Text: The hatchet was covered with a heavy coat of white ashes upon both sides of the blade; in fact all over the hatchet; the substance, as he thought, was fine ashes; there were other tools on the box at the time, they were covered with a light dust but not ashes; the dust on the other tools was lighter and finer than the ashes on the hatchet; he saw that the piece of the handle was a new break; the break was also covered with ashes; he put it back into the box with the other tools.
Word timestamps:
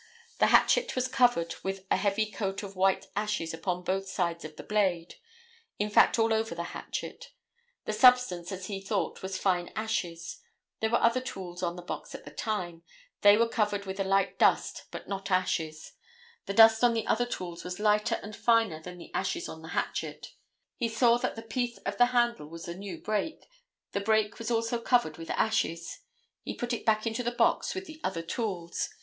The 0.39 0.47
hatchet 0.47 0.95
was 0.95 1.07
covered 1.07 1.53
with 1.61 1.85
a 1.91 1.95
heavy 1.95 2.25
coat 2.31 2.63
of 2.63 2.75
white 2.75 3.05
ashes 3.15 3.53
upon 3.53 3.83
both 3.83 4.07
sides 4.09 4.43
of 4.43 4.55
the 4.55 4.63
blade; 4.63 5.13
in 5.77 5.91
fact 5.91 6.17
all 6.17 6.33
over 6.33 6.55
the 6.55 6.73
hatchet; 6.73 7.31
the 7.85 7.93
substance, 7.93 8.51
as 8.51 8.65
he 8.65 8.81
thought, 8.81 9.21
was 9.21 9.37
fine 9.37 9.71
ashes; 9.75 10.39
there 10.79 10.89
were 10.89 10.97
other 11.03 11.21
tools 11.21 11.61
on 11.61 11.75
the 11.75 11.83
box 11.83 12.15
at 12.15 12.25
the 12.25 12.31
time, 12.31 12.81
they 13.21 13.37
were 13.37 13.47
covered 13.47 13.85
with 13.85 13.99
a 13.99 14.03
light 14.03 14.39
dust 14.39 14.85
but 14.89 15.07
not 15.07 15.29
ashes; 15.29 15.93
the 16.47 16.53
dust 16.55 16.83
on 16.83 16.95
the 16.95 17.05
other 17.05 17.27
tools 17.27 17.63
was 17.63 17.79
lighter 17.79 18.19
and 18.23 18.35
finer 18.35 18.81
than 18.81 18.97
the 18.97 19.13
ashes 19.13 19.47
on 19.47 19.61
the 19.61 19.67
hatchet; 19.77 20.33
he 20.77 20.89
saw 20.89 21.19
that 21.19 21.35
the 21.35 21.43
piece 21.43 21.77
of 21.85 21.99
the 21.99 22.07
handle 22.07 22.47
was 22.47 22.67
a 22.67 22.73
new 22.75 22.97
break; 22.99 23.47
the 23.91 24.01
break 24.01 24.39
was 24.39 24.49
also 24.49 24.79
covered 24.81 25.19
with 25.19 25.29
ashes; 25.29 25.99
he 26.41 26.55
put 26.55 26.73
it 26.73 26.87
back 26.87 27.05
into 27.05 27.21
the 27.21 27.29
box 27.29 27.75
with 27.75 27.85
the 27.85 28.01
other 28.03 28.23
tools. 28.23 28.89